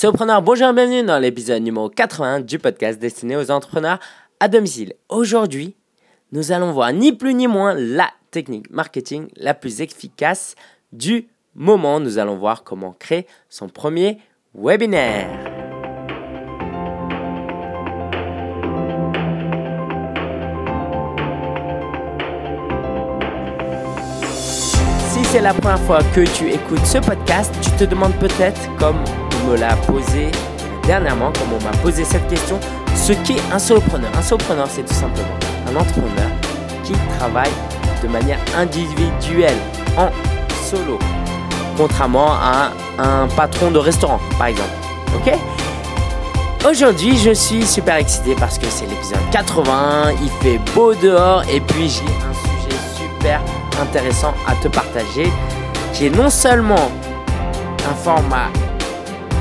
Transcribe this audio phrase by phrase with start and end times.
[0.00, 3.98] Solopreneur, bonjour et bienvenue dans l'épisode numéro 80 du podcast destiné aux entrepreneurs
[4.40, 4.94] à domicile.
[5.10, 5.76] Aujourd'hui,
[6.32, 10.54] nous allons voir ni plus ni moins la technique marketing la plus efficace
[10.90, 12.00] du moment.
[12.00, 14.16] Nous allons voir comment créer son premier
[14.54, 15.28] webinaire.
[25.10, 28.96] Si c'est la première fois que tu écoutes ce podcast, tu te demandes peut-être, comme
[29.40, 30.30] me l'a posé
[30.86, 32.58] dernièrement, comme on m'a posé cette question,
[32.94, 34.10] ce qu'est un solopreneur.
[34.18, 35.36] Un solopreneur, c'est tout simplement
[35.68, 36.30] un entrepreneur
[36.84, 37.50] qui travaille
[38.02, 39.56] de manière individuelle,
[39.96, 40.08] en
[40.64, 40.98] solo,
[41.76, 44.70] contrairement à un patron de restaurant, par exemple.
[45.14, 45.32] Ok?
[46.68, 51.60] Aujourd'hui, je suis super excité parce que c'est l'épisode 80, il fait beau dehors et
[51.60, 53.40] puis j'ai un sujet super
[53.80, 55.32] intéressant à te partager
[55.94, 56.90] qui est non seulement
[57.90, 58.48] un format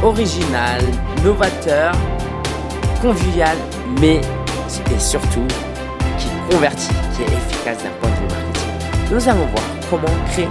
[0.03, 0.81] original,
[1.23, 1.93] novateur,
[3.01, 3.57] convivial,
[3.99, 4.21] mais
[4.95, 5.45] et surtout
[6.17, 9.11] qui convertit, qui est efficace d'un point de vue marketing.
[9.11, 10.47] Nous allons voir comment créer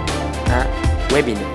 [0.49, 1.47] un webinaire.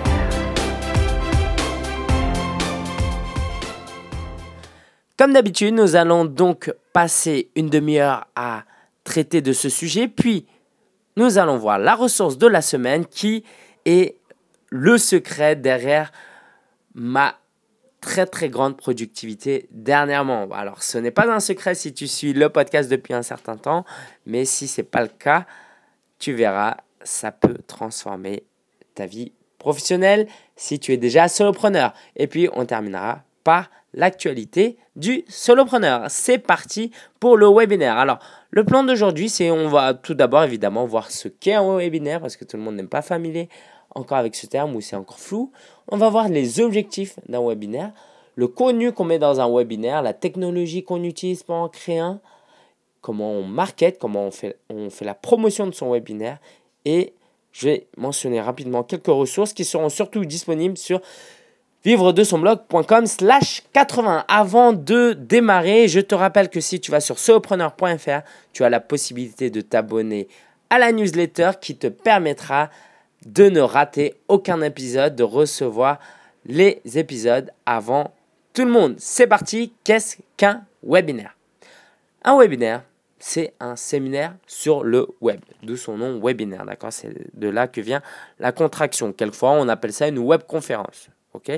[5.16, 8.64] Comme d'habitude, nous allons donc passer une demi-heure à
[9.04, 10.46] traiter de ce sujet, puis
[11.16, 13.44] nous allons voir la ressource de la semaine qui
[13.84, 14.16] est
[14.70, 16.10] le secret derrière
[16.94, 17.36] ma
[18.04, 20.46] très très grande productivité dernièrement.
[20.52, 23.86] Alors ce n'est pas un secret si tu suis le podcast depuis un certain temps,
[24.26, 25.46] mais si ce n'est pas le cas,
[26.18, 28.44] tu verras, ça peut transformer
[28.94, 31.94] ta vie professionnelle si tu es déjà solopreneur.
[32.16, 36.04] Et puis on terminera par l'actualité du solopreneur.
[36.10, 37.96] C'est parti pour le webinaire.
[37.96, 38.18] Alors,
[38.54, 42.36] le plan d'aujourd'hui, c'est on va tout d'abord évidemment voir ce qu'est un webinaire parce
[42.36, 43.48] que tout le monde n'est pas familier
[43.96, 45.50] encore avec ce terme ou c'est encore flou.
[45.88, 47.90] On va voir les objectifs d'un webinaire,
[48.36, 52.20] le contenu qu'on met dans un webinaire, la technologie qu'on utilise pour en créer un,
[53.00, 56.38] comment on market, comment on fait, on fait la promotion de son webinaire
[56.84, 57.12] et
[57.50, 61.00] je vais mentionner rapidement quelques ressources qui seront surtout disponibles sur
[61.84, 64.24] vivre de son blog.com slash 80.
[64.26, 68.20] Avant de démarrer, je te rappelle que si tu vas sur solopreneur.fr,
[68.52, 70.28] tu as la possibilité de t'abonner
[70.70, 72.70] à la newsletter qui te permettra
[73.26, 75.98] de ne rater aucun épisode, de recevoir
[76.46, 78.12] les épisodes avant
[78.54, 78.94] tout le monde.
[78.98, 81.36] C'est parti, qu'est-ce qu'un webinaire?
[82.22, 82.82] Un webinaire,
[83.18, 86.92] c'est un séminaire sur le web, d'où son nom webinaire, d'accord?
[86.92, 88.02] C'est de là que vient
[88.38, 89.12] la contraction.
[89.12, 91.08] Quelquefois, on appelle ça une web conférence.
[91.34, 91.50] Ok?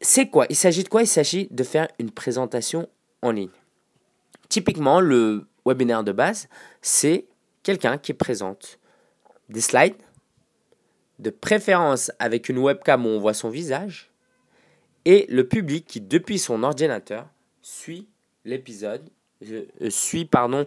[0.00, 0.46] C'est quoi?
[0.48, 1.02] Il s'agit de quoi?
[1.02, 2.88] Il s'agit de faire une présentation
[3.22, 3.50] en ligne.
[4.48, 6.48] Typiquement, le webinaire de base,
[6.80, 7.26] c'est
[7.62, 8.78] quelqu'un qui présente
[9.48, 9.94] des slides,
[11.18, 14.10] de préférence avec une webcam où on voit son visage,
[15.04, 17.28] et le public qui, depuis son ordinateur,
[17.62, 18.08] suit
[18.44, 19.08] l'épisode,
[19.42, 20.66] euh, suit pardon,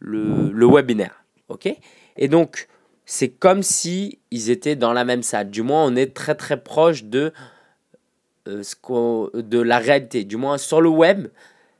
[0.00, 1.24] le, le webinaire.
[1.48, 1.68] ok?
[2.16, 2.68] Et donc,
[3.06, 5.50] c'est comme si ils étaient dans la même salle.
[5.50, 7.32] Du moins, on est très très proche de,
[8.48, 10.24] euh, ce de la réalité.
[10.24, 11.28] Du moins, sur le web,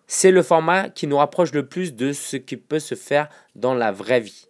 [0.06, 3.74] c'est le format qui nous rapproche le plus de ce qui peut se faire dans
[3.74, 4.46] la vraie vie.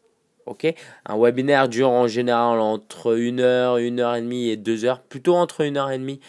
[0.46, 0.74] ok?
[1.06, 5.00] Un webinaire dure en général entre 1 heure, 1 heure et demie et 2 heures,
[5.00, 6.20] plutôt entre 1 heure et demie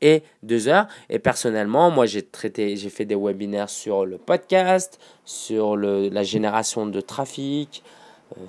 [0.00, 0.88] et 2 heures.
[1.10, 6.24] Et personnellement, moi j'ai traité, j'ai fait des webinaires sur le podcast, sur le, la
[6.24, 7.84] génération de trafic,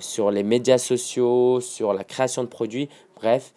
[0.00, 2.88] sur les médias sociaux, sur la création de produits.
[3.16, 3.52] Bref,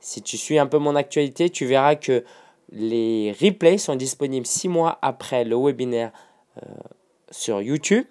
[0.00, 2.24] si tu suis un peu mon actualité, tu verras que
[2.70, 6.12] les replays sont disponibles 6 mois après le webinaire
[6.58, 6.66] euh,
[7.30, 8.04] sur YouTube,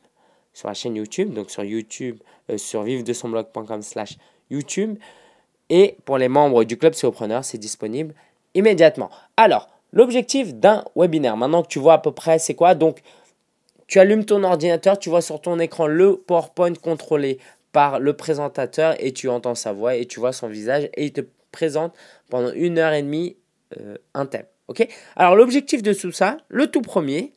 [0.53, 2.19] sur la chaîne YouTube, donc sur YouTube,
[2.49, 4.17] euh, sur vive de son blog.com slash
[4.49, 4.97] YouTube.
[5.69, 8.15] Et pour les membres du club Solopreneur, c'est disponible
[8.53, 9.09] immédiatement.
[9.35, 13.01] Alors, l'objectif d'un webinaire, maintenant que tu vois à peu près c'est quoi, donc
[13.85, 17.39] tu allumes ton ordinateur, tu vois sur ton écran le PowerPoint contrôlé
[17.77, 21.13] par le présentateur et tu entends sa voix et tu vois son visage et il
[21.13, 21.21] te
[21.51, 21.93] présente
[22.27, 23.37] pendant une heure et demie
[23.79, 24.47] euh, un thème.
[24.67, 24.87] Ok?
[25.15, 27.33] Alors l'objectif de tout ça, le tout premier,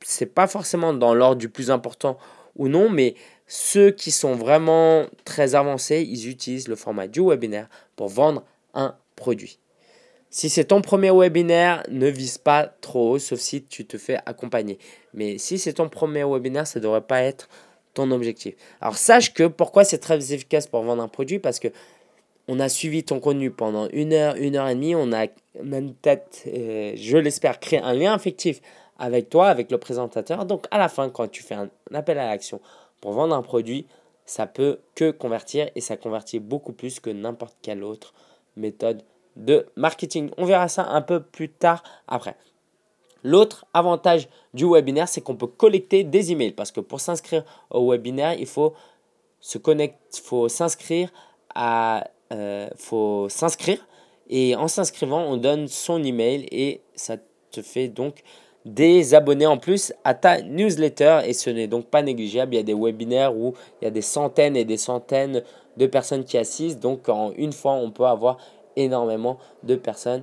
[0.00, 2.18] c'est pas forcément dans l'ordre du plus important
[2.54, 3.16] ou non, mais
[3.48, 8.44] ceux qui sont vraiment très avancés, ils utilisent le format du webinaire pour vendre
[8.74, 9.58] un produit.
[10.30, 14.78] Si c'est ton premier webinaire, ne vise pas trop sauf si tu te fais accompagner.
[15.14, 17.48] Mais si c'est ton premier webinaire, ça ne devrait pas être
[17.94, 18.54] ton objectif.
[18.80, 21.68] Alors sache que pourquoi c'est très efficace pour vendre un produit parce que
[22.48, 25.26] on a suivi ton contenu pendant une heure, une heure et demie, on a
[25.62, 28.60] même peut-être, euh, je l'espère, créé un lien affectif
[28.98, 30.44] avec toi, avec le présentateur.
[30.44, 32.60] Donc à la fin, quand tu fais un appel à l'action
[33.00, 33.86] pour vendre un produit,
[34.26, 38.14] ça peut que convertir et ça convertit beaucoup plus que n'importe quelle autre
[38.56, 39.02] méthode
[39.36, 40.30] de marketing.
[40.36, 42.36] On verra ça un peu plus tard après.
[43.22, 47.90] L'autre avantage du webinaire, c'est qu'on peut collecter des emails parce que pour s'inscrire au
[47.90, 48.74] webinaire, il faut
[49.40, 51.12] se connecter, faut s'inscrire
[51.54, 53.78] à, euh, faut s'inscrire
[54.28, 57.16] et en s'inscrivant, on donne son email et ça
[57.50, 58.22] te fait donc
[58.64, 62.54] des abonnés en plus à ta newsletter et ce n'est donc pas négligeable.
[62.54, 65.42] Il y a des webinaires où il y a des centaines et des centaines
[65.76, 66.80] de personnes qui assistent.
[66.80, 68.38] Donc en une fois, on peut avoir
[68.76, 70.22] énormément de personnes,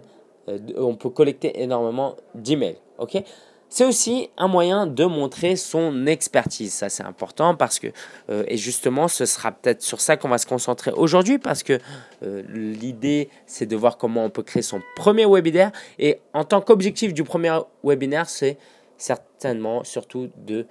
[0.77, 2.77] on peut collecter énormément d'emails.
[2.97, 3.23] ok?
[3.71, 6.73] C'est aussi un moyen de montrer son expertise.
[6.73, 7.87] Ça, c'est important parce que,
[8.31, 11.77] euh, et justement, ce sera peut-être sur ça qu'on va se concentrer aujourd'hui parce que
[12.23, 15.71] euh, l'idée, c'est de voir comment on peut créer son premier webinaire.
[15.99, 18.57] Et en tant qu'objectif du premier webinaire, c'est
[18.97, 20.65] certainement surtout de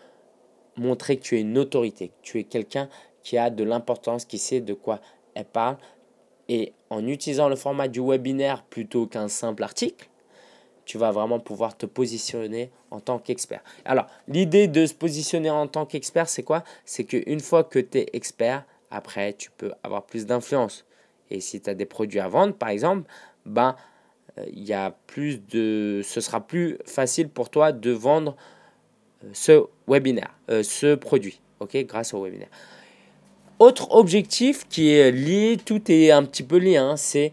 [0.77, 2.89] montrer que tu es une autorité, que tu es quelqu'un
[3.23, 5.01] qui a de l'importance, qui sait de quoi
[5.35, 5.77] elle parle.
[6.49, 10.09] Et en utilisant le format du webinaire plutôt qu'un simple article,
[10.85, 13.63] tu vas vraiment pouvoir te positionner en tant qu'expert.
[13.85, 16.65] Alors, l'idée de se positionner en tant qu'expert, c'est quoi?
[16.87, 20.87] C'est qu'une fois que tu es expert, après, tu peux avoir plus d'influence.
[21.31, 23.09] Et si tu as des produits à vendre, par exemple,
[23.45, 23.77] ben,
[24.39, 28.35] euh, il y a plus de, ce sera plus facile pour toi de vendre
[29.25, 32.49] euh, ce webinaire, euh, ce produit, ok, grâce au webinaire.
[33.59, 37.33] Autre objectif qui est lié, tout est un petit peu lié, hein, c'est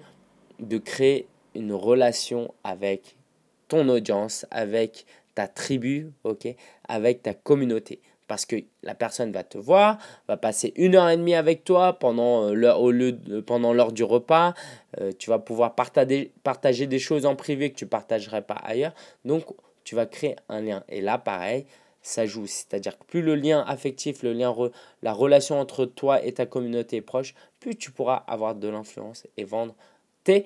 [0.59, 3.15] de créer une relation avec
[3.67, 5.05] ton audience, avec
[5.35, 6.47] ta tribu, ok,
[6.87, 7.99] avec ta communauté.
[8.27, 11.93] Parce que la personne va te voir, va passer une heure et demie avec toi
[11.93, 14.55] pendant euh, l'heure, au lieu pendant l'heure du repas.
[14.99, 18.95] Euh, tu vas pouvoir partager, partager des choses en privé que tu partagerais pas ailleurs.
[19.25, 19.43] Donc,
[19.83, 20.83] tu vas créer un lien.
[20.89, 21.67] Et là, pareil,
[22.05, 22.47] ça joue.
[22.47, 24.53] C'est-à-dire que plus le lien affectif, le lien
[25.01, 29.27] la relation entre toi et ta communauté est proche, plus tu pourras avoir de l'influence
[29.37, 29.75] et vendre
[30.23, 30.45] tes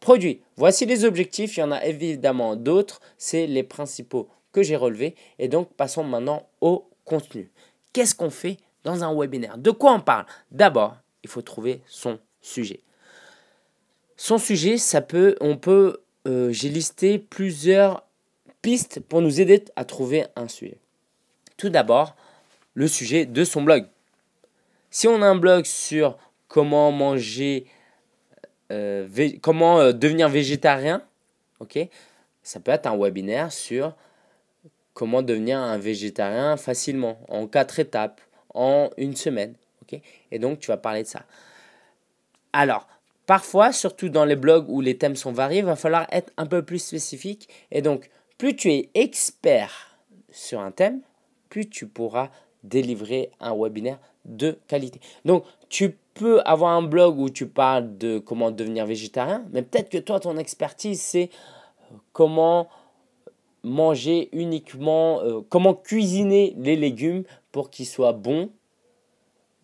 [0.00, 0.40] Produits.
[0.56, 5.16] Voici les objectifs, il y en a évidemment d'autres, c'est les principaux que j'ai relevés.
[5.38, 7.50] Et donc passons maintenant au contenu.
[7.92, 9.58] Qu'est-ce qu'on fait dans un webinaire?
[9.58, 10.26] De quoi on parle?
[10.52, 12.80] D'abord, il faut trouver son sujet.
[14.16, 18.04] Son sujet, ça peut, on peut, euh, j'ai listé plusieurs
[18.62, 20.78] pistes pour nous aider à trouver un sujet.
[21.58, 22.16] Tout d'abord,
[22.72, 23.84] le sujet de son blog.
[24.90, 26.16] Si on a un blog sur
[26.48, 27.66] comment manger
[28.70, 29.06] euh,
[29.42, 31.02] comment euh, devenir végétarien,
[31.60, 31.78] ok
[32.42, 33.94] Ça peut être un webinaire sur
[34.94, 38.20] comment devenir un végétarien facilement, en quatre étapes,
[38.54, 40.00] en une semaine, ok
[40.30, 41.24] Et donc, tu vas parler de ça.
[42.52, 42.88] Alors,
[43.26, 46.46] parfois, surtout dans les blogs où les thèmes sont variés, il va falloir être un
[46.46, 47.48] peu plus spécifique.
[47.70, 49.98] Et donc, plus tu es expert
[50.30, 51.00] sur un thème,
[51.48, 52.30] plus tu pourras
[52.64, 55.00] délivrer un webinaire de qualité.
[55.24, 59.88] Donc, tu peux avoir un blog où tu parles de comment devenir végétarien, mais peut-être
[59.88, 61.30] que toi, ton expertise, c'est
[61.92, 62.68] euh, comment
[63.62, 68.50] manger uniquement, euh, comment cuisiner les légumes pour qu'ils soient bons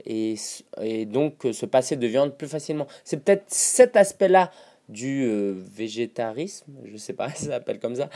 [0.05, 0.35] et,
[0.83, 2.87] et, donc se passer de viande plus facilement.
[3.05, 4.51] C'est peut-être cet aspect-là
[4.89, 8.09] du euh, végétarisme, je sais pas si ça s'appelle comme ça,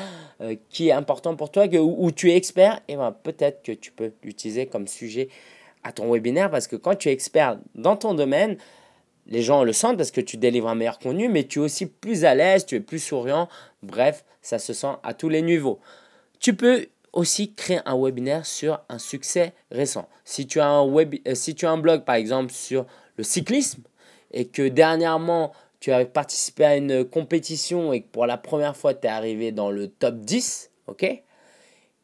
[0.68, 3.90] qui est important pour toi, que, où, tu es expert, et ben, peut-être que tu
[3.90, 5.28] peux l'utiliser comme sujet
[5.84, 8.56] à ton webinaire parce que quand tu es expert dans ton domaine,
[9.26, 11.86] les gens le sentent parce que tu délivres un meilleur contenu, mais tu es aussi
[11.86, 13.48] plus à l'aise, tu es plus souriant.
[13.82, 15.80] Bref, ça se sent à tous les niveaux.
[16.40, 20.08] Tu peux aussi créer un webinaire sur un succès récent.
[20.24, 23.24] Si tu as un, web, euh, si tu as un blog par exemple sur le
[23.24, 23.82] cyclisme
[24.32, 28.94] et que dernièrement tu as participé à une compétition et que pour la première fois
[28.94, 31.22] tu es arrivé dans le top 10, ok?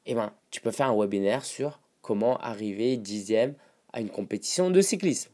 [0.06, 3.54] Eh ben, tu peux faire un webinaire sur comment arriver dixième
[3.92, 5.30] à une compétition de cyclisme.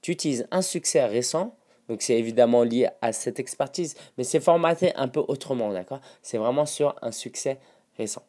[0.00, 1.56] tu utilises un succès récent,
[1.88, 6.00] donc c'est évidemment lié à cette expertise, mais c'est formaté un peu autrement, d'accord?
[6.22, 7.58] C'est vraiment sur un succès
[7.98, 8.22] récent.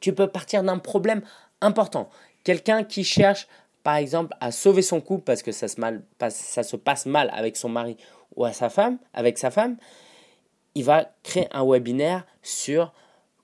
[0.00, 1.22] Tu peux partir d'un problème
[1.60, 2.08] important.
[2.44, 3.48] Quelqu'un qui cherche,
[3.88, 7.30] par exemple, à sauver son couple parce que ça se, mal, ça se passe mal
[7.32, 7.96] avec son mari
[8.36, 9.78] ou à sa femme, avec sa femme,
[10.74, 12.92] il va créer un webinaire sur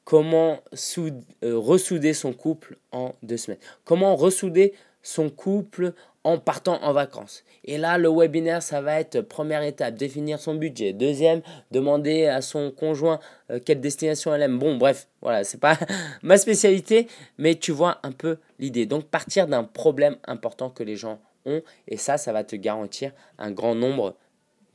[0.05, 0.61] comment
[0.99, 3.59] euh, ressouder son couple en deux semaines.
[3.87, 7.45] Comment ressouder son couple en partant en vacances.
[7.65, 10.95] Et là, le webinaire, ça va être première étape, définir son budget.
[10.95, 13.21] Deuxième, demander à son conjoint
[13.51, 14.59] euh, quelle destination elle aime.
[14.59, 15.79] Bon, bref, voilà, c'est pas
[16.23, 18.87] ma spécialité, mais tu vois un peu l'idée.
[18.87, 23.13] Donc, partir d'un problème important que les gens ont, et ça, ça va te garantir
[23.39, 24.17] un grand nombre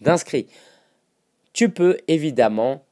[0.02, 0.48] d'inscrits.
[1.54, 2.84] Tu peux évidemment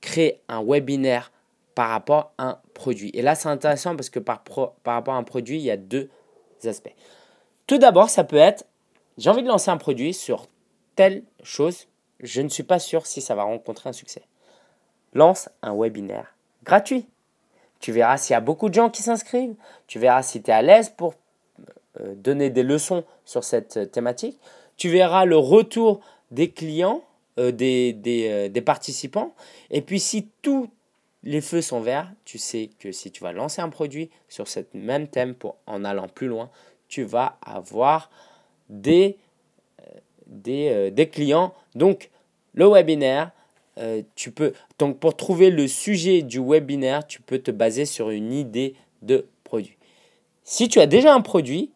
[0.00, 1.32] créer un webinaire
[1.74, 3.10] par rapport à un produit.
[3.14, 5.76] Et là, c'est intéressant parce que par, par rapport à un produit, il y a
[5.76, 6.08] deux
[6.64, 6.94] aspects.
[7.66, 8.64] Tout d'abord, ça peut être,
[9.18, 10.46] j'ai envie de lancer un produit sur
[10.94, 11.86] telle chose,
[12.20, 14.22] je ne suis pas sûr si ça va rencontrer un succès.
[15.12, 16.34] Lance un webinaire
[16.64, 17.06] gratuit.
[17.86, 19.54] Tu verras s'il y a beaucoup de gens qui s'inscrivent.
[19.86, 21.14] Tu verras si tu es à l'aise pour
[22.00, 24.40] euh, donner des leçons sur cette thématique.
[24.76, 26.00] Tu verras le retour
[26.32, 27.04] des clients,
[27.38, 29.36] euh, des, des, participants.
[29.70, 30.68] Et puis si tous
[31.22, 34.58] les feux sont verts, tu sais que si tu vas lancer un produit sur ce
[34.74, 36.50] même thème pour, en allant plus loin,
[36.88, 38.10] tu vas avoir
[38.68, 39.16] des,
[39.80, 41.54] euh, des, euh, des clients.
[41.76, 42.10] Donc,
[42.52, 43.30] le webinaire,
[43.78, 48.10] euh, tu peux, donc pour trouver le sujet du webinaire, tu peux te baser sur
[48.10, 49.76] une idée de produit.
[50.44, 51.72] Si tu as déjà un produit,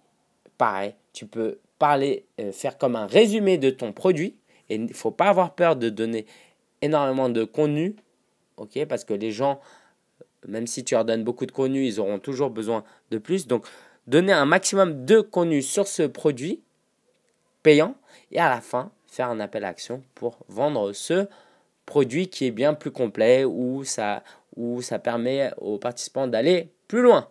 [0.58, 4.36] pareil, tu peux parler, faire comme un résumé de ton produit.
[4.68, 6.26] Et il ne faut pas avoir peur de donner
[6.82, 7.96] énormément de contenu,
[8.56, 8.84] ok?
[8.86, 9.60] Parce que les gens,
[10.46, 13.46] même si tu leur donnes beaucoup de contenu, ils auront toujours besoin de plus.
[13.46, 13.66] Donc,
[14.06, 16.60] donner un maximum de contenu sur ce produit
[17.62, 17.94] payant
[18.30, 21.49] et à la fin faire un appel à action pour vendre ce produit
[22.30, 24.22] qui est bien plus complet ou ça,
[24.56, 27.28] où ça permet aux participants d'aller plus loin.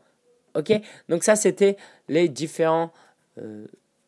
[0.56, 0.72] Ok?
[1.08, 2.92] Donc ça c'était les, différents,
[3.38, 3.66] euh,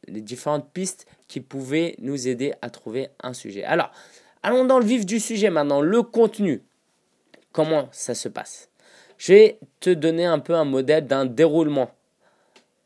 [0.07, 3.63] les différentes pistes qui pouvaient nous aider à trouver un sujet.
[3.63, 3.91] Alors,
[4.43, 6.61] allons dans le vif du sujet maintenant, le contenu.
[7.51, 8.69] Comment ça se passe?
[9.17, 11.91] Je vais te donner un peu un modèle d'un déroulement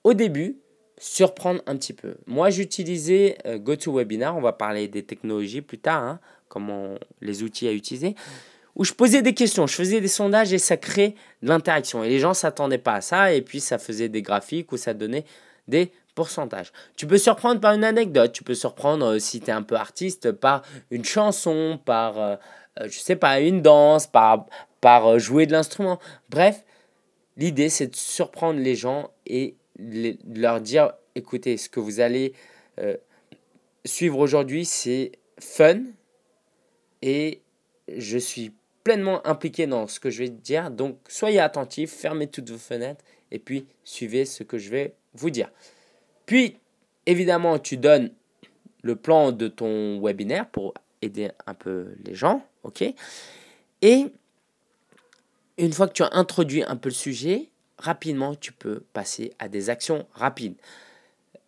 [0.04, 0.58] au début,
[0.98, 2.16] surprendre un petit peu.
[2.25, 7.68] Moi, j'utilisais euh, GoToWebinar, on va parler des technologies plus tard, hein, comment les outils
[7.68, 8.16] à utiliser,
[8.75, 12.04] où je posais des questions, je faisais des sondages et ça crée de l'interaction.
[12.04, 14.78] Et les gens ne s'attendaient pas à ça, et puis ça faisait des graphiques où
[14.78, 15.25] ça donnait
[15.68, 16.72] des pourcentages.
[16.96, 19.75] Tu peux surprendre par une anecdote, tu peux surprendre euh, si tu es un peu
[19.75, 22.36] artiste par une chanson, par, euh,
[22.86, 24.46] je sais pas, une danse, par,
[24.80, 26.00] par jouer de l'instrument.
[26.30, 26.64] Bref,
[27.36, 32.34] l'idée c'est de surprendre les gens et leur dire, écoutez, ce que vous allez
[32.79, 32.98] euh,
[33.86, 35.82] suivre aujourd'hui, c'est fun
[37.01, 37.41] et
[37.88, 38.53] je suis
[38.84, 40.72] pleinement impliqué dans ce que je vais dire.
[40.72, 45.29] Donc, soyez attentifs, fermez toutes vos fenêtres et puis suivez ce que je vais vous
[45.29, 45.51] dire.
[46.25, 46.58] Puis,
[47.05, 48.12] évidemment, tu donnes
[48.82, 52.84] le plan de ton webinaire pour aider un peu les gens, ok?
[53.82, 54.05] Et
[55.58, 59.48] une fois que tu as introduit un peu le sujet, rapidement, tu peux passer à
[59.48, 60.55] des actions rapides.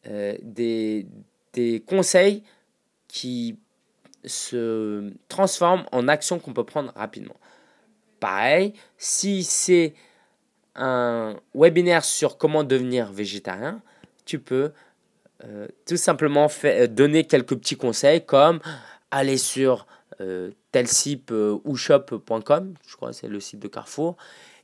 [0.07, 1.05] Euh, des,
[1.53, 2.43] des conseils
[3.07, 3.57] qui
[4.25, 7.35] se transforment en actions qu'on peut prendre rapidement.
[8.19, 9.93] Pareil, si c'est
[10.75, 13.81] un webinaire sur comment devenir végétarien,
[14.25, 14.71] tu peux
[15.43, 18.59] euh, tout simplement fait, donner quelques petits conseils comme
[19.11, 19.85] aller sur
[20.19, 24.17] euh, tel site euh, je crois c'est le site de Carrefour,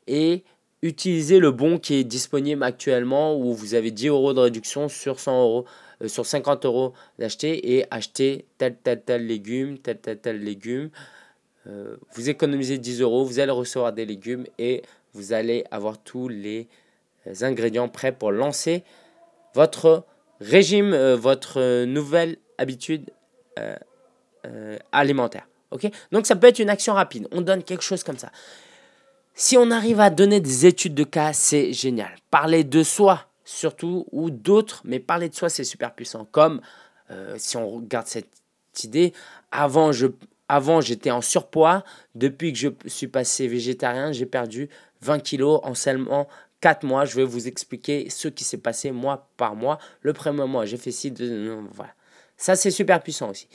[0.08, 0.44] et
[0.84, 5.20] utilisez le bon qui est disponible actuellement où vous avez 10 euros de réduction sur
[5.20, 5.66] 100 euros,
[6.02, 10.90] euh, sur 50 euros d'acheter et acheter tel, tel, tel légume, tel, tel, tel légume.
[11.68, 16.28] Euh, vous économisez 10 euros, vous allez recevoir des légumes et vous allez avoir tous
[16.28, 16.68] les
[17.28, 18.84] euh, ingrédients prêts pour lancer
[19.56, 20.04] votre
[20.42, 23.12] régime, votre nouvelle habitude
[24.92, 25.48] alimentaire.
[25.72, 25.90] ok?
[26.12, 27.28] Donc ça peut être une action rapide.
[27.32, 28.32] On donne quelque chose comme ça.
[29.36, 32.12] Si on arrive à donner des études de cas, c'est génial.
[32.30, 36.28] Parler de soi, surtout, ou d'autres, mais parler de soi, c'est super puissant.
[36.32, 36.62] Comme
[37.10, 38.30] euh, si on regarde cette
[38.84, 39.12] idée,
[39.52, 40.06] avant, je,
[40.48, 41.84] avant j'étais en surpoids.
[42.14, 44.70] Depuis que je suis passé végétarien, j'ai perdu
[45.02, 46.28] 20 kilos en seulement
[46.62, 47.06] 4 mois.
[47.06, 49.80] Je vais vous expliquer ce qui s'est passé mois par mois.
[50.02, 51.12] Le premier mois, j'ai fait ci,
[51.72, 51.94] voilà.
[52.38, 53.48] Ça, c'est super puissant aussi.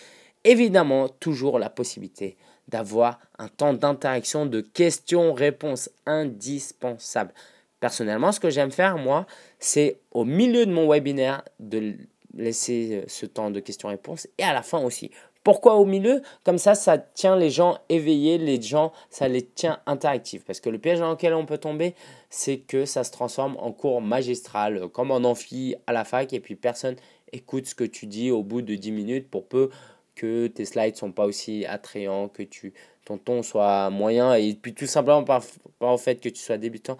[0.43, 2.37] Évidemment, toujours la possibilité
[2.69, 7.33] d'avoir un temps d'interaction, de questions-réponses indispensable.
[7.81, 9.27] Personnellement, ce que j'aime faire, moi,
[9.59, 11.95] c'est au milieu de mon webinaire de
[12.35, 15.11] laisser euh, ce temps de questions-réponses et à la fin aussi.
[15.45, 16.21] Pourquoi au milieu?
[16.45, 20.45] Comme ça, ça tient les gens éveillés, les gens, ça les tient interactifs.
[20.45, 21.95] Parce que le piège dans lequel on peut tomber,
[22.29, 26.41] c'est que ça se transforme en cours magistral, comme en amphi à la fac, et
[26.41, 26.97] puis personne
[27.33, 29.71] écoute ce que tu dis au bout de 10 minutes pour peu
[30.19, 34.75] que tes slides sont pas aussi attrayants, que tu, ton ton soit moyen, et puis
[34.75, 35.43] tout simplement par,
[35.79, 36.99] par au fait que tu sois débutant.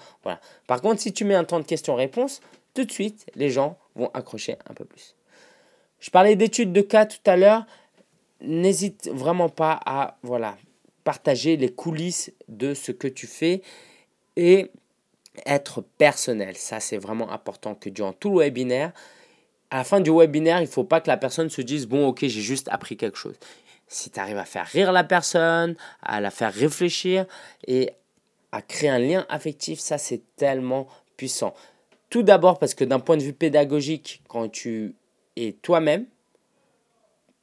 [0.67, 2.41] Par contre, si tu mets un temps de questions-réponses,
[2.75, 5.17] tout de suite, les gens vont accrocher un peu plus.
[5.99, 7.67] Je parlais d'études de cas tout à l'heure.
[8.41, 10.57] N'hésite vraiment pas à voilà,
[11.03, 13.63] partager les coulisses de ce que tu fais
[14.37, 14.71] et
[15.45, 16.57] être personnel.
[16.57, 18.93] Ça, c'est vraiment important que durant tout le webinaire,
[19.71, 22.09] à la fin du webinaire, il ne faut pas que la personne se dise bon,
[22.09, 23.35] ok, j'ai juste appris quelque chose.
[23.87, 27.27] Si tu arrives à faire rire la personne, à la faire réfléchir
[27.67, 27.91] et
[28.53, 31.55] à créer un lien affectif, ça c'est tellement puissant.
[32.11, 34.95] Tout d'abord parce que d'un point de vue pédagogique, quand tu
[35.37, 36.07] es toi-même,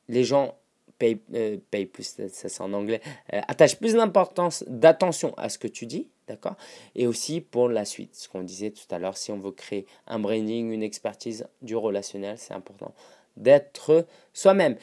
[0.07, 0.55] les gens
[0.97, 1.57] pay, euh,
[1.91, 3.01] plus, ça c'est en anglais,
[3.33, 6.55] euh, attache plus d'importance, d'attention à ce que tu dis, d'accord?
[6.95, 9.85] Et aussi pour la suite, ce qu'on disait tout à l'heure, si on veut créer
[10.07, 12.93] un branding, une expertise du relationnel, c'est important
[13.37, 14.77] d'être soi-même.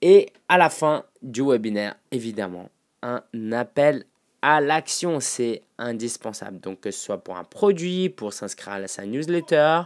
[0.00, 2.68] Et à la fin du webinaire, évidemment,
[3.02, 3.22] un
[3.52, 4.04] appel
[4.42, 6.58] à l'action, c'est indispensable.
[6.60, 9.82] Donc que ce soit pour un produit, pour s'inscrire à sa newsletter,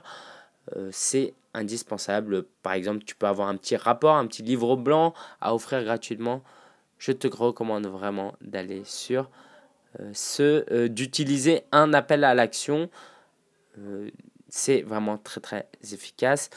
[0.74, 2.44] euh, c'est indispensable.
[2.62, 6.42] Par exemple, tu peux avoir un petit rapport, un petit livre blanc à offrir gratuitement.
[6.98, 9.30] Je te recommande vraiment d'aller sur
[10.12, 12.88] ce, euh, d'utiliser un appel à l'action.
[14.48, 16.48] c'est vraiment très très efficace.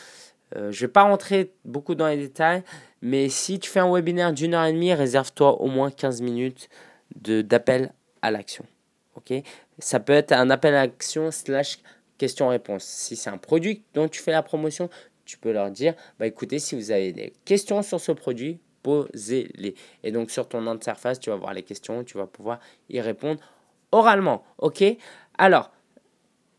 [0.55, 2.63] je ne vais pas rentrer beaucoup dans les détails,
[3.01, 6.69] mais si tu fais un webinaire d'une heure et demie, réserve-toi au moins 15 minutes
[7.15, 8.65] d'appel à l'action.
[9.15, 9.33] ok?
[9.79, 11.79] Ça peut être un appel à l'action slash
[12.17, 12.83] question-réponse.
[12.83, 14.89] Si c'est un produit dont tu fais la promotion,
[15.25, 19.75] tu peux leur dire, bah écoutez, si vous avez des questions sur ce produit, posez-les.
[20.03, 22.59] Et donc sur ton interface, tu vas voir les questions, tu vas pouvoir
[22.89, 23.39] y répondre
[23.91, 24.43] oralement.
[24.57, 24.83] Ok?
[25.37, 25.71] Alors,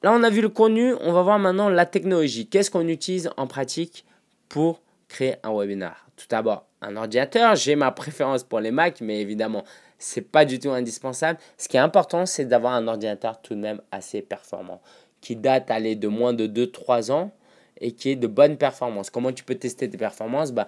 [0.02, 2.46] là on a vu le contenu, on va voir maintenant la technologie.
[2.46, 4.04] Qu'est-ce qu'on utilise en pratique
[4.48, 7.56] pour créer un webinaire Tout d'abord, un ordinateur.
[7.56, 9.64] J'ai ma préférence pour les Mac, mais évidemment,
[9.98, 11.38] c'est pas du tout indispensable.
[11.58, 14.80] Ce qui est important, c'est d'avoir un ordinateur tout de même assez performant,
[15.20, 17.32] qui date aller de moins de 2-3 ans
[17.80, 19.10] et qui est de bonne performance.
[19.10, 20.52] Comment tu peux tester tes performances?
[20.52, 20.66] Bah,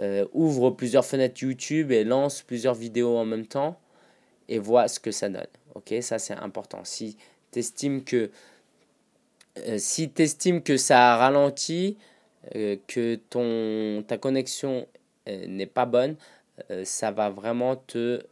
[0.00, 3.78] euh, Ouvre plusieurs fenêtres YouTube et lance plusieurs vidéos en même temps
[4.48, 5.46] et vois ce que ça donne.
[5.74, 6.80] Ok, ça c'est important.
[6.84, 7.16] Si
[7.50, 8.30] tu estimes que
[9.58, 11.98] euh, si tu que ça ralentit,
[12.56, 14.86] euh, que ton, ta connexion
[15.26, 16.16] n'est pas bonne,
[16.82, 18.24] ça va vraiment te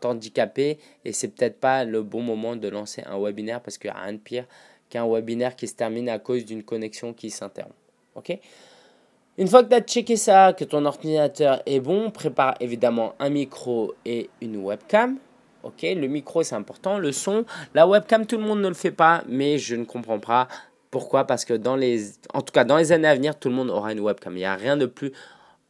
[0.00, 3.96] t'handicaper et c'est peut-être pas le bon moment de lancer un webinaire parce qu'il n'y
[3.96, 4.46] a rien de pire
[4.88, 7.74] qu'un webinaire qui se termine à cause d'une connexion qui s'interrompt.
[8.14, 8.38] Ok?
[9.36, 13.30] Une fois que tu as checké ça, que ton ordinateur est bon, prépare évidemment un
[13.30, 15.18] micro et une webcam.
[15.64, 18.90] Ok, le micro c'est important, le son, la webcam tout le monde ne le fait
[18.90, 20.46] pas, mais je ne comprends pas
[20.90, 23.54] pourquoi parce que dans les, en tout cas dans les années à venir, tout le
[23.54, 24.34] monde aura une webcam.
[24.34, 25.10] Il n'y a rien de plus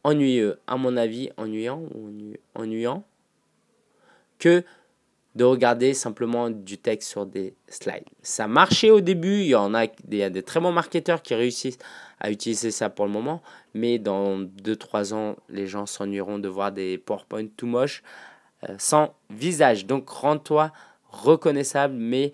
[0.03, 1.81] ennuyeux, à mon avis, ennuyant
[2.53, 3.03] ennuyant
[4.37, 4.63] que
[5.35, 8.05] de regarder simplement du texte sur des slides.
[8.21, 11.21] Ça marchait au début, il y en a, il y a des très bons marketeurs
[11.21, 11.79] qui réussissent
[12.19, 13.41] à utiliser ça pour le moment,
[13.73, 18.03] mais dans 2-3 ans, les gens s'ennuieront de voir des PowerPoint tout moches
[18.69, 19.85] euh, sans visage.
[19.85, 20.71] Donc rends-toi
[21.09, 22.31] reconnaissable, mais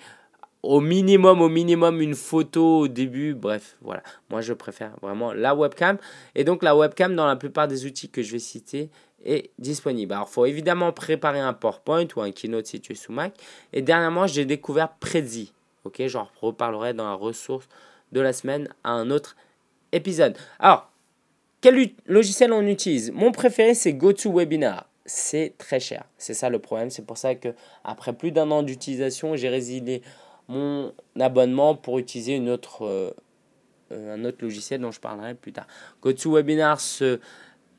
[0.64, 3.34] au minimum, au minimum une photo au début.
[3.34, 4.04] Bref, voilà.
[4.30, 5.98] Moi, je préfère vraiment la webcam.
[6.36, 8.90] Et donc la webcam, dans la plupart des outils que je vais citer,
[9.24, 10.14] est disponible.
[10.14, 13.34] Alors, il faut évidemment préparer un PowerPoint ou un Keynote si tu es sous Mac.
[13.74, 15.54] Et dernièrement, j'ai découvert Prezi.
[15.84, 17.68] Ok, j'en reparlerai dans la ressource
[18.12, 19.36] de la semaine à un autre
[19.92, 20.38] épisode.
[20.60, 20.92] Alors,
[21.62, 23.12] quel logiciel on utilise?
[23.12, 24.88] Mon préféré, c'est GoToWebinar.
[25.06, 26.06] C'est très cher.
[26.18, 26.90] C'est ça le problème.
[26.90, 27.50] C'est pour ça que
[27.84, 30.02] après plus d'un an d'utilisation, j'ai résilié
[30.48, 33.12] mon abonnement pour utiliser une autre, euh,
[33.92, 35.68] un autre logiciel dont je parlerai plus tard.
[36.02, 37.20] GoToWebinar se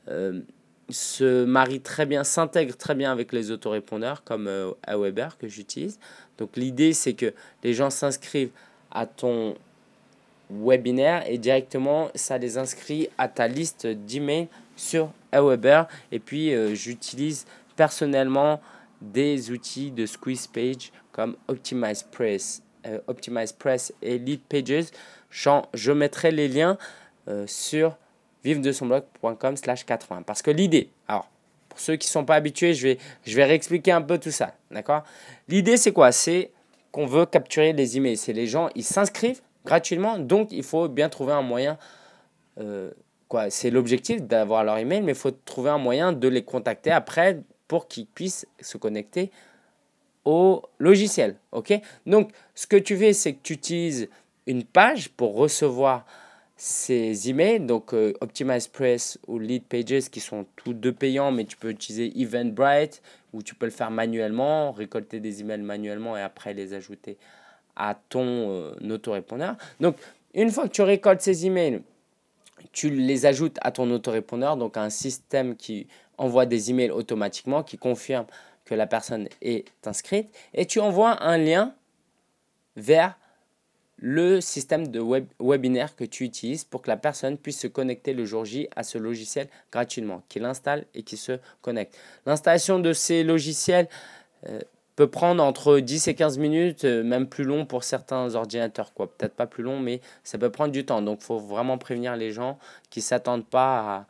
[0.09, 0.41] euh,
[0.89, 5.99] se marie très bien, s'intègre très bien avec les autorépondeurs comme euh, Aweber que j'utilise.
[6.37, 8.51] Donc l'idée c'est que les gens s'inscrivent
[8.91, 9.55] à ton
[10.49, 16.75] webinaire et directement ça les inscrit à ta liste d'emails sur Aweber et puis euh,
[16.75, 18.59] j'utilise personnellement
[19.01, 22.99] des outils de squeeze page comme Optimize Press, euh,
[23.59, 24.87] Press et Lead Pages.
[25.29, 26.77] Je mettrai les liens
[27.45, 27.97] sur
[28.43, 30.23] vivre de son blog.com slash 80.
[30.23, 31.29] Parce que l'idée, alors,
[31.69, 34.31] pour ceux qui ne sont pas habitués, je vais, je vais réexpliquer un peu tout
[34.31, 34.55] ça.
[34.69, 35.03] D'accord?
[35.47, 36.11] L'idée, c'est quoi?
[36.11, 36.51] C'est
[36.91, 38.17] qu'on veut capturer les emails.
[38.17, 41.77] C'est les gens, ils s'inscrivent gratuitement, donc il faut bien trouver un moyen.
[42.59, 42.91] Euh,
[43.27, 46.91] quoi C'est l'objectif d'avoir leur email, mais il faut trouver un moyen de les contacter
[46.91, 49.31] après pour qu'ils puissent se connecter
[50.25, 51.37] au logiciel.
[51.51, 51.73] Ok?
[52.05, 54.09] Donc, ce que tu fais, c'est que tu utilises
[54.45, 56.05] une page pour recevoir
[56.55, 61.45] ces emails, donc euh, Optimize Press ou Lead Pages qui sont tous deux payants, mais
[61.45, 63.01] tu peux utiliser Eventbrite
[63.33, 67.17] ou tu peux le faire manuellement, récolter des emails manuellement et après les ajouter
[67.75, 69.55] à ton euh, autorépondeur.
[69.79, 69.97] Donc,
[70.33, 71.81] une fois que tu récoltes ces emails,
[72.71, 77.77] tu les ajoutes à ton autorépondeur, donc un système qui envoie des emails automatiquement, qui
[77.77, 78.25] confirme
[78.65, 81.73] que la personne est inscrite, et tu envoies un lien
[82.75, 83.17] vers
[83.97, 88.13] le système de web, webinaire que tu utilises pour que la personne puisse se connecter
[88.13, 91.97] le jour J à ce logiciel gratuitement, qu'il installe et qu'il se connecte.
[92.25, 93.87] L'installation de ces logiciels
[94.49, 94.59] euh,
[94.95, 99.07] peut prendre entre 10 et 15 minutes, euh, même plus long pour certains ordinateurs, quoi.
[99.07, 101.01] Peut-être pas plus long, mais ça peut prendre du temps.
[101.01, 104.05] Donc, il faut vraiment prévenir les gens qui ne s'attendent pas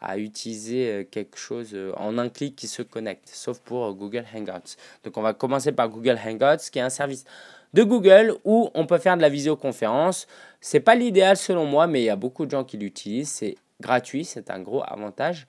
[0.00, 4.24] à utiliser euh, quelque chose euh, en un clic qui se connecte, sauf pour Google
[4.34, 4.76] Hangouts.
[5.04, 7.24] Donc on va commencer par Google Hangouts, qui est un service
[7.74, 10.26] de Google où on peut faire de la visioconférence.
[10.60, 13.30] C'est pas l'idéal selon moi, mais il y a beaucoup de gens qui l'utilisent.
[13.30, 15.46] C'est gratuit, c'est un gros avantage.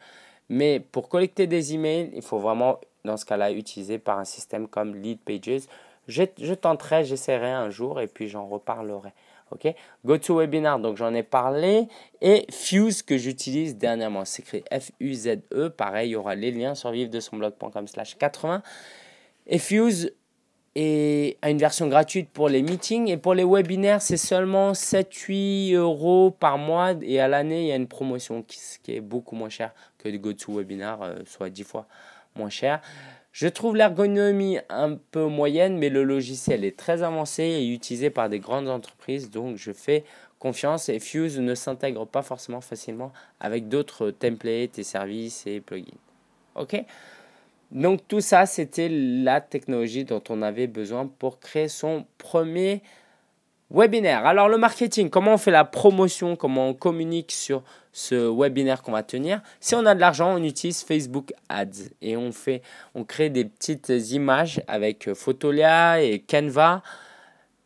[0.50, 4.68] Mais pour collecter des emails, il faut vraiment, dans ce cas-là, utiliser par un système
[4.68, 5.64] comme Lead Pages.
[6.08, 9.14] Je, je tenterai, j'essaierai un jour et puis j'en reparlerai.
[9.52, 9.74] OK?
[10.06, 11.88] GoToWebinar, donc j'en ai parlé.
[12.22, 14.26] Et Fuse que j'utilise dernièrement.
[14.26, 15.70] C'est écrit F-U-Z-E.
[15.70, 18.62] Pareil, il y aura les liens sur vivre de son blog.com slash 80.
[19.48, 20.14] Et Fuse
[20.76, 23.08] est, a une version gratuite pour les meetings.
[23.08, 26.94] Et pour les webinaires, c'est seulement 7-8 euros par mois.
[27.02, 30.10] Et à l'année, il y a une promotion qui, qui est beaucoup moins chère que
[30.10, 31.88] GoToWebinar, euh, soit 10 fois
[32.48, 32.80] cher.
[33.34, 38.30] Je trouve l'ergonomie un peu moyenne, mais le logiciel est très avancé et utilisé par
[38.30, 40.06] des grandes entreprises, donc je fais
[40.40, 45.92] confiance et Fuse ne s'intègre pas forcément facilement avec d'autres templates et services et plugins.
[46.56, 46.82] Ok
[47.72, 52.82] Donc tout ça, c'était la technologie dont on avait besoin pour créer son premier
[53.72, 54.26] webinaire.
[54.26, 58.92] Alors le marketing, comment on fait la promotion, comment on communique sur ce webinaire qu'on
[58.92, 59.42] va tenir?
[59.60, 62.62] Si on a de l'argent, on utilise Facebook Ads et on fait,
[62.96, 66.82] on crée des petites images avec Photolia et Canva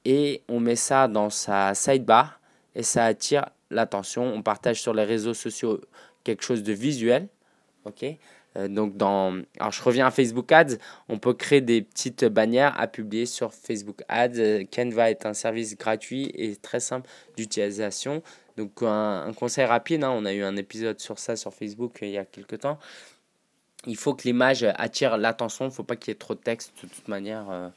[0.06, 2.40] et on met ça dans sa sidebar
[2.76, 4.24] et ça attire l'attention.
[4.24, 5.80] On partage sur les réseaux sociaux
[6.24, 7.28] quelque chose de visuel,
[7.86, 8.04] ok?
[8.04, 8.16] euh,
[8.68, 10.78] donc, dans, alors je reviens à Facebook Ads,
[11.10, 14.38] on peut créer des petites bannières à publier sur Facebook Ads.
[14.38, 18.22] Euh, Canva est un service gratuit et très simple d'utilisation.
[18.58, 22.06] Donc, un, conseil rapide, hein, on a eu un épisode sur ça sur Facebook euh,
[22.06, 22.78] il y a quelques temps.
[23.86, 26.40] Il faut que l'image attire l'attention, il ne faut pas qu'il y ait trop de
[26.40, 26.72] texte.
[26.82, 27.72] De toute manière,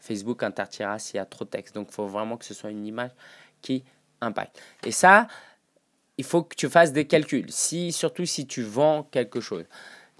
[0.00, 1.74] Facebook interdira s'il y a trop de texte.
[1.74, 3.10] Donc, il faut vraiment que ce soit une image
[3.60, 3.84] qui
[4.22, 4.58] impacte.
[4.84, 5.28] Et ça,
[6.20, 9.64] il faut que tu fasses des calculs, si, surtout si tu vends quelque chose.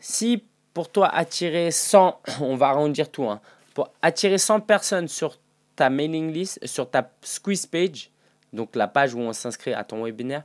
[0.01, 3.41] Si pour toi attirer 100, on va arrondir tout, hein,
[3.75, 5.39] pour attirer 100 personnes sur
[5.77, 8.11] ta mailing list, sur ta squeeze page,
[8.53, 10.43] donc la page où on s'inscrit à ton webinaire,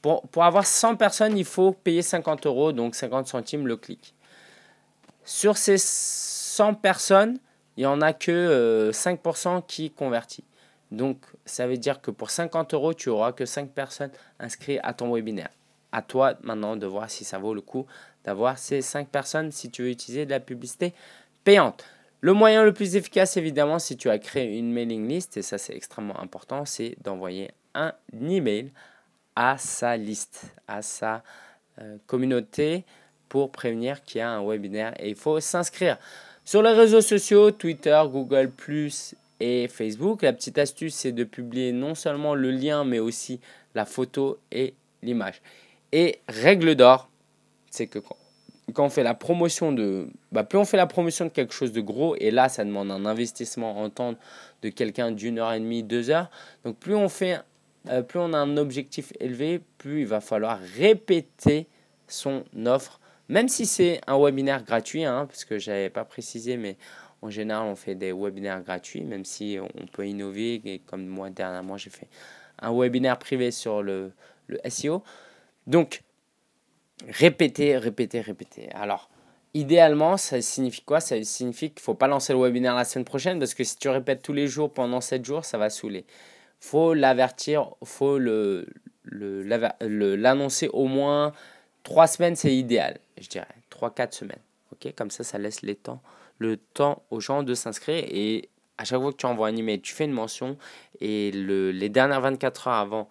[0.00, 4.14] pour, pour, avoir 100 personnes, il faut payer 50 euros, donc 50 centimes le clic.
[5.24, 7.38] Sur ces 100 personnes,
[7.76, 10.44] il n'y en a que 5% euh, qui convertit.
[10.90, 14.10] Donc, ça veut dire que pour 50 euros, tu auras que 5 personnes
[14.40, 15.50] inscrites à ton webinaire.
[15.92, 17.86] À toi maintenant de voir si ça vaut le coup
[18.24, 20.94] d'avoir ces 5 personnes si tu veux utiliser de la publicité
[21.44, 21.84] payante.
[22.20, 25.58] Le moyen le plus efficace, évidemment, si tu as créé une mailing list, et ça
[25.58, 28.70] c'est extrêmement important, c'est d'envoyer un email
[29.34, 31.22] à sa liste, à sa
[31.80, 32.84] euh, communauté
[33.28, 35.98] pour prévenir qu'il y a un webinaire et il faut s'inscrire.
[36.44, 38.52] Sur les réseaux sociaux, Twitter, Google⁇
[39.40, 43.40] et Facebook, la petite astuce c'est de publier non seulement le lien mais aussi
[43.74, 45.40] la photo et l'image.
[45.92, 47.08] Et règle d'or,
[47.72, 50.06] c'est que quand, on fait la promotion de.
[50.30, 52.90] Bah, plus on fait la promotion de quelque chose de gros, et là, ça demande
[52.90, 54.14] un investissement en temps
[54.62, 56.30] de quelqu'un d'une heure et demie, deux heures.
[56.64, 57.40] Donc, plus on fait.
[57.88, 61.66] Euh, plus on a un objectif élevé, plus il va falloir répéter
[62.06, 66.56] son offre, même si c'est un webinaire gratuit, hein, parce que je n'avais pas précisé,
[66.56, 66.76] mais
[67.22, 70.60] en général, on fait des webinaires gratuits, même si on peut innover.
[70.64, 72.08] Et comme moi, dernièrement, j'ai fait
[72.60, 74.12] un webinaire privé sur le,
[74.46, 75.02] le SEO.
[75.66, 76.02] Donc,
[77.08, 78.70] répéter, répéter, répéter.
[78.72, 79.10] Alors,
[79.54, 81.00] idéalement, ça signifie quoi?
[81.00, 83.76] Ça signifie qu'il ne faut pas lancer le webinaire la semaine prochaine parce que si
[83.76, 86.04] tu répètes tous les jours pendant 7 jours, ça va saouler.
[86.60, 88.66] faut l'avertir, faut le,
[89.04, 91.32] l'annoncer au moins
[91.82, 93.46] 3 semaines, c'est idéal, je dirais.
[93.70, 94.42] 3-4 semaines.
[94.72, 94.92] ok?
[94.96, 96.00] Comme ça, ça laisse les temps,
[96.38, 99.80] le temps aux gens de s'inscrire et à chaque fois que tu envoies un email,
[99.80, 100.56] tu fais une mention
[101.00, 103.08] et le, les dernières 24 heures avant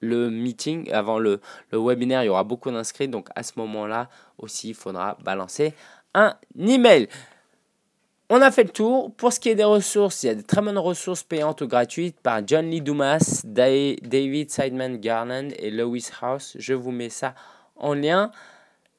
[0.00, 1.40] le meeting, avant le,
[1.72, 3.08] webinaire, il y aura beaucoup d'inscrits.
[3.08, 4.08] Donc à ce moment-là
[4.38, 5.74] aussi, il faudra balancer
[6.14, 7.08] un email.
[8.28, 9.12] On a fait le tour.
[9.14, 11.66] Pour ce qui est des ressources, il y a des très bonnes ressources payantes ou
[11.66, 16.56] gratuites par John Lee Dumas, David Sideman Garland et Lewis House.
[16.58, 17.34] Je vous mets ça
[17.76, 18.30] en lien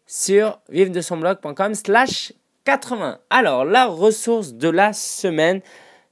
[0.05, 2.33] sur vive-de-son-blog.com slash
[2.65, 3.19] 80.
[3.29, 5.61] Alors, la ressource de la semaine,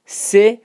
[0.06, 0.62] c'est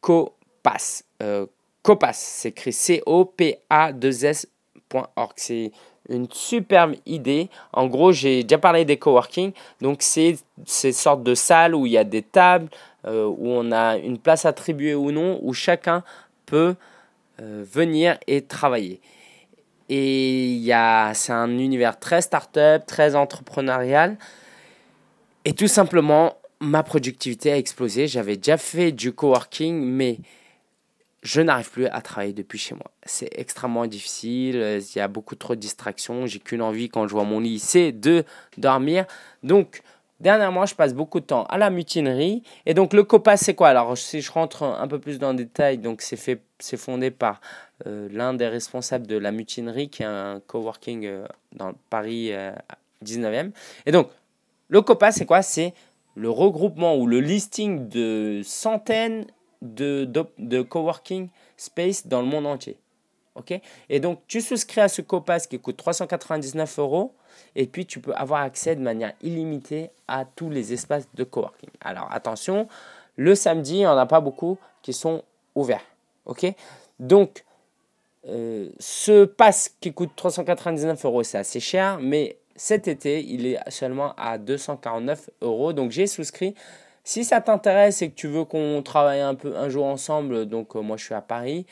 [0.00, 1.04] Copass.
[1.22, 1.46] Euh,
[1.86, 5.32] Copas, c'est écrit C-O-P-A-2-S.org.
[5.36, 5.70] C'est
[6.08, 7.48] une superbe idée.
[7.72, 9.52] En gros, j'ai déjà parlé des coworking.
[9.80, 12.70] Donc, c'est ces sortes de salles où il y a des tables,
[13.06, 16.02] euh, où on a une place attribuée ou non, où chacun
[16.44, 16.74] peut
[17.40, 19.00] euh, venir et travailler.
[19.88, 20.60] Et
[21.14, 24.18] c'est un univers très start-up, très entrepreneurial.
[25.44, 28.08] Et tout simplement, ma productivité a explosé.
[28.08, 30.18] J'avais déjà fait du coworking, mais
[31.22, 32.90] je n'arrive plus à travailler depuis chez moi.
[33.04, 37.12] C'est extrêmement difficile, il y a beaucoup trop de distractions, j'ai qu'une envie quand je
[37.12, 38.24] vois mon lit, c'est de
[38.58, 39.06] dormir.
[39.42, 39.82] Donc,
[40.18, 42.42] Dernièrement, je passe beaucoup de temps à la mutinerie.
[42.64, 43.68] Et donc, le COPAS, c'est quoi?
[43.68, 47.10] Alors, si je rentre un peu plus dans le détail, donc c'est fait, c'est fondé
[47.10, 47.40] par
[47.86, 52.32] euh, l'un des responsables de la mutinerie, qui est un coworking euh, dans Paris
[53.04, 53.34] 19e.
[53.34, 53.50] Euh,
[53.84, 54.08] et donc,
[54.68, 55.42] le COPAS, c'est quoi?
[55.42, 55.74] C'est
[56.14, 59.26] le regroupement ou le listing de centaines
[59.62, 62.76] de, de, coworking space dans le monde entier.
[63.34, 63.60] ok?
[63.88, 67.14] Et donc, tu souscris à ce COPAS qui coûte 399 euros
[67.54, 71.70] et puis tu peux avoir accès de manière illimitée à tous les espaces de coworking.
[71.80, 72.68] Alors attention,
[73.16, 75.22] le samedi, il n'y en a pas beaucoup qui sont
[75.54, 75.84] ouverts.
[76.26, 76.46] ok?
[76.98, 77.44] Donc,
[78.28, 83.58] euh, ce pass qui coûte 399 euros, c'est assez cher, mais cet été, il est
[83.70, 85.72] seulement à 249 euros.
[85.72, 86.54] Donc j'ai souscrit.
[87.06, 90.74] Si ça t'intéresse et que tu veux qu'on travaille un peu un jour ensemble, donc
[90.74, 91.64] euh, moi je suis à Paris,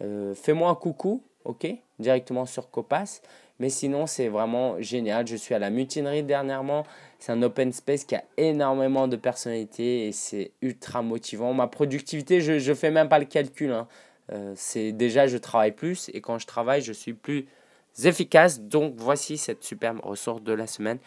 [0.00, 1.66] euh, fais-moi un coucou, ok,
[1.98, 3.20] directement sur Copas.
[3.58, 5.26] Mais sinon, c'est vraiment génial.
[5.26, 6.86] Je suis à la mutinerie dernièrement.
[7.18, 11.52] C'est un open space qui a énormément de personnalité et c'est ultra motivant.
[11.52, 13.72] Ma productivité, je ne fais même pas le calcul.
[13.72, 13.88] Hein.
[14.32, 17.44] Euh, c'est déjà, je travaille plus et quand je travaille, je suis plus
[18.04, 18.62] efficace.
[18.62, 20.98] Donc, voici cette superbe ressource de la semaine,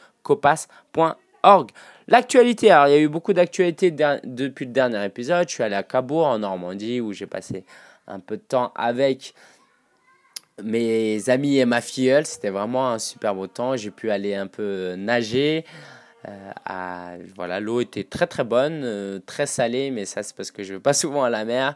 [1.42, 1.72] copas.org.
[2.08, 5.48] L'actualité, alors il y a eu beaucoup d'actualités depuis le dernier épisode.
[5.48, 7.64] Je suis allé à Cabourg en Normandie où j'ai passé
[8.08, 9.34] un peu de temps avec
[10.64, 13.78] mes amis et ma filleule, c'était vraiment un super beau temps.
[13.78, 15.66] J'ai pu aller un peu nager.
[16.28, 20.64] Euh, voilà, l'eau était très très bonne, euh, très salée, mais ça c'est parce que
[20.64, 21.76] je ne vais pas souvent à la mer.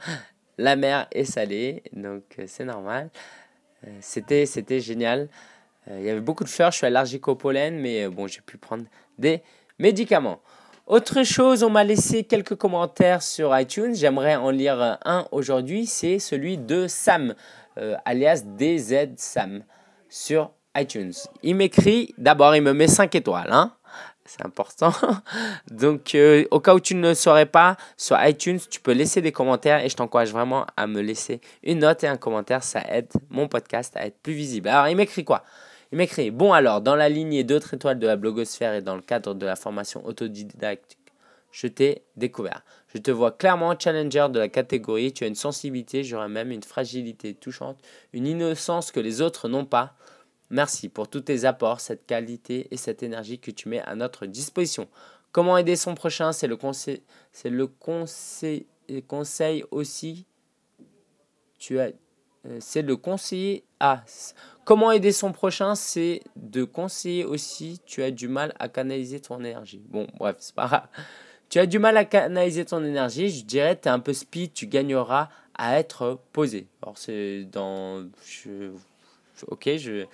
[0.57, 3.09] La mer est salée, donc euh, c'est normal.
[4.01, 5.29] c'était, c'était génial.
[5.87, 8.57] Il y avait beaucoup de fleurs, je suis allergique au pollen, mais bon, j'ai pu
[8.57, 8.85] prendre
[9.17, 9.41] des
[9.79, 10.39] médicaments.
[10.87, 13.95] Autre chose, on m'a laissé quelques commentaires sur iTunes.
[13.95, 15.87] J'aimerais en lire un aujourd'hui.
[15.87, 17.33] C'est celui de Sam.
[17.77, 19.63] Euh, alias DZ Sam
[20.09, 21.13] sur iTunes.
[21.43, 23.73] Il m'écrit, d'abord il me met 5 étoiles, hein
[24.25, 24.91] c'est important.
[25.71, 29.21] Donc, euh, au cas où tu ne le saurais pas, sur iTunes, tu peux laisser
[29.21, 32.63] des commentaires et je t'encourage vraiment à me laisser une note et un commentaire.
[32.63, 34.67] Ça aide mon podcast à être plus visible.
[34.67, 35.43] Alors, il m'écrit quoi?
[35.95, 39.01] Il m'écrit Bon, alors, dans la lignée d'autres étoiles de la blogosphère et dans le
[39.01, 40.97] cadre de la formation autodidacte
[41.53, 42.65] je t'ai découvert.
[42.93, 46.63] Je te vois clairement challenger de la catégorie, tu as une sensibilité, j'aurais même une
[46.63, 47.77] fragilité touchante,
[48.11, 49.95] une innocence que les autres n'ont pas.
[50.49, 54.25] Merci pour tous tes apports, cette qualité et cette énergie que tu mets à notre
[54.25, 54.89] disposition.
[55.31, 57.03] Comment aider son prochain, c'est le conseil,
[57.45, 58.67] le conseil,
[59.07, 60.25] conseil aussi.
[61.57, 61.91] Tu as,
[62.47, 63.63] euh, c'est le conseiller.
[63.79, 64.03] Ah,
[64.65, 67.79] comment aider son prochain, c'est de conseiller aussi.
[67.85, 69.81] Tu as du mal à canaliser ton énergie.
[69.89, 70.87] Bon, bref, c'est pas grave.
[71.49, 74.53] Tu as du mal à canaliser ton énergie, je dirais, tu es un peu speed,
[74.53, 76.67] tu gagneras à être posé.
[76.81, 78.03] Alors, c'est dans.
[79.47, 80.05] ok, je.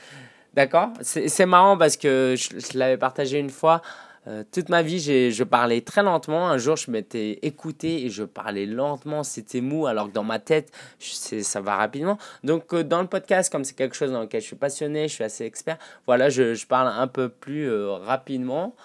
[0.53, 3.81] D'accord C'est marrant parce que je, l'avais partagé une fois.
[4.27, 6.47] Euh, toute ma vie, je parlais très lentement.
[6.47, 9.23] Un jour, je m'étais écouté et je parlais lentement.
[9.23, 12.17] C'était mou, alors que dans ma tête, ça va rapidement.
[12.43, 15.13] Donc, euh, dans le podcast, comme c'est quelque chose dans lequel je suis passionné, je
[15.15, 18.75] suis assez expert, voilà, je, je parle un peu plus euh, rapidement.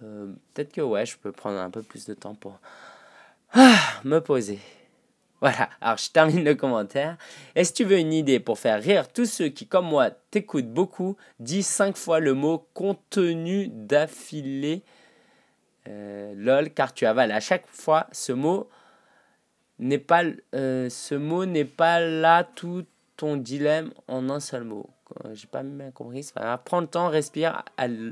[0.00, 2.60] Peut-être que ouais, je peux prendre un peu plus de temps pour
[3.54, 4.60] ah, me poser.
[5.46, 7.16] Voilà, alors je termine le commentaire.
[7.54, 10.72] Et si tu veux une idée pour faire rire tous ceux qui, comme moi, t'écoutent
[10.72, 14.82] beaucoup, dis cinq fois le mot contenu d'affilée?
[15.86, 18.68] Euh, lol, car tu avales à chaque fois ce mot
[19.78, 20.24] n'est pas
[20.56, 22.84] euh, ce mot n'est pas là tout
[23.16, 24.90] ton dilemme en un seul mot.
[25.32, 26.28] J'ai pas bien compris,
[26.64, 27.62] Prends le temps, respire,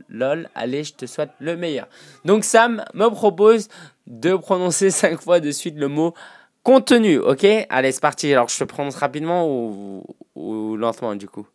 [0.08, 1.88] lol, allez, je te souhaite le meilleur.
[2.24, 3.66] Donc Sam me propose
[4.06, 6.14] de prononcer cinq fois de suite le mot
[6.64, 7.46] contenu, ok?
[7.68, 8.32] Allez, c'est parti.
[8.32, 11.46] Alors je te prononce rapidement ou, lentement du coup?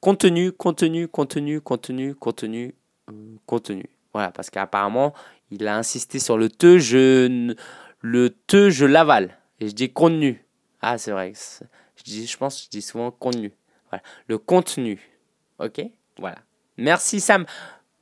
[0.00, 2.74] Contenu, contenu, contenu, contenu, contenu,
[3.10, 3.12] euh,
[3.46, 3.84] contenu.
[4.12, 5.12] Voilà, parce qu'apparemment,
[5.50, 7.54] il a insisté sur le te, je,
[8.00, 9.36] le te, je l'avale.
[9.58, 10.44] Et je dis contenu.
[10.80, 11.32] Ah, c'est vrai.
[11.96, 13.52] Je, dis, je pense que je dis souvent contenu.
[13.90, 14.02] Voilà.
[14.26, 14.98] Le contenu.
[15.58, 15.82] OK?
[16.18, 16.38] Voilà.
[16.78, 17.44] Merci Sam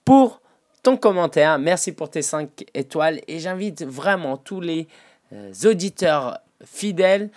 [0.04, 0.40] pour
[0.82, 1.58] ton commentaire.
[1.58, 3.20] Merci pour tes 5 étoiles.
[3.26, 4.86] Et j'invite vraiment tous les
[5.32, 7.30] euh, auditeurs fidèles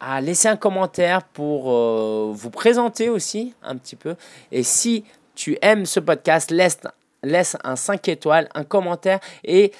[0.00, 4.16] à laisser un commentaire pour euh, vous présenter aussi un petit peu.
[4.50, 6.78] Et si tu aimes ce podcast, laisse,
[7.22, 9.20] laisse un 5 étoiles, un commentaire.
[9.44, 9.72] Et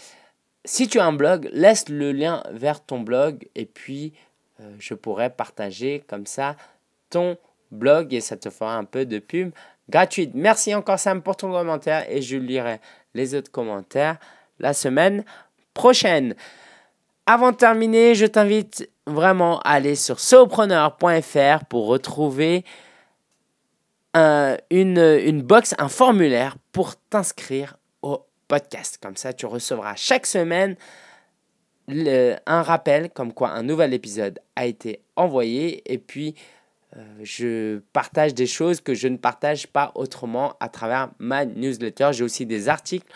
[0.64, 3.48] si tu as un blog, laisse le lien vers ton blog.
[3.56, 4.12] Et puis,
[4.60, 6.56] euh, je pourrais partager comme ça
[7.10, 7.36] ton
[7.72, 9.50] blog et ça te fera un peu de pub
[9.88, 10.32] gratuite.
[10.34, 12.80] Merci encore Sam pour ton commentaire et je lirai
[13.14, 14.18] les autres commentaires
[14.60, 15.24] la semaine
[15.74, 16.34] prochaine.
[17.26, 22.64] Avant de terminer, je t'invite vraiment à aller sur sopreneur.fr pour retrouver
[24.14, 28.98] une, une box, un formulaire pour t'inscrire au podcast.
[29.00, 30.76] Comme ça, tu recevras chaque semaine
[31.88, 36.34] un rappel comme quoi un nouvel épisode a été envoyé et puis
[36.96, 42.10] euh, je partage des choses que je ne partage pas autrement à travers ma newsletter.
[42.12, 43.10] J'ai aussi des articles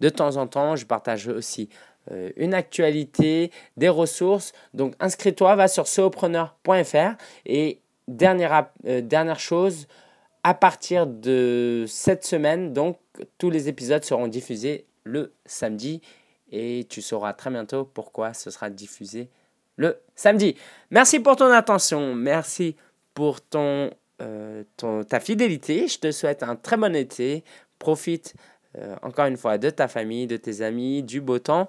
[0.00, 0.76] de temps en temps.
[0.76, 1.70] Je partage aussi
[2.10, 4.52] euh, une actualité, des ressources.
[4.74, 9.86] Donc inscris-toi, va sur ceopreneur.fr et dernière, euh, dernière chose,
[10.42, 12.98] à partir de cette semaine, donc
[13.38, 16.00] tous les épisodes seront diffusés le samedi
[16.50, 19.28] et tu sauras très bientôt pourquoi ce sera diffusé
[19.76, 20.56] le samedi.
[20.90, 22.76] Merci pour ton attention, merci
[23.14, 25.88] pour ton, euh, ton, ta fidélité.
[25.88, 27.44] Je te souhaite un très bon été.
[27.78, 28.34] Profite
[28.78, 31.66] euh, encore une fois de ta famille, de tes amis, du beau temps.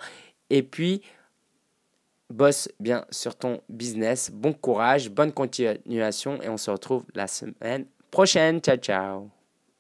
[0.50, 1.02] Et puis,
[2.30, 4.32] bosse bien sur ton business.
[4.32, 8.60] Bon courage, bonne continuation et on se retrouve la semaine prochaine.
[8.60, 9.43] Ciao, ciao.